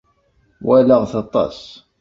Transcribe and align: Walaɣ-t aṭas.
Walaɣ-t 0.65 1.13
aṭas. 1.23 1.59